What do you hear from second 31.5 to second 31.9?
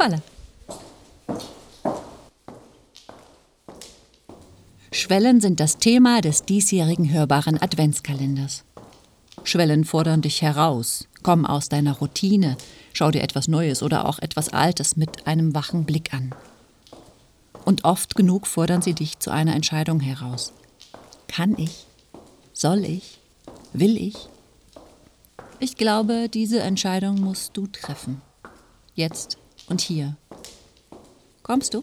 du?